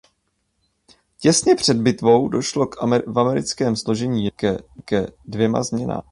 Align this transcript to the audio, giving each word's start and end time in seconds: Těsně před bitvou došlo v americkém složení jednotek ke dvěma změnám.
Těsně 1.19 1.55
před 1.55 1.77
bitvou 1.77 2.27
došlo 2.29 2.69
v 3.07 3.17
americkém 3.17 3.75
složení 3.75 4.25
jednotek 4.25 4.65
ke 4.85 5.07
dvěma 5.25 5.63
změnám. 5.63 5.99